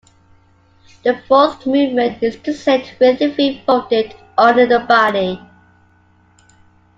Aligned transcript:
The 1.03 1.21
fourth 1.27 1.67
movement 1.67 2.23
is 2.23 2.35
to 2.37 2.53
sit 2.55 2.95
with 2.99 3.19
the 3.19 3.35
feet 3.35 3.61
folded 3.67 4.15
under 4.35 4.65
the 4.65 4.79
body. 4.79 5.39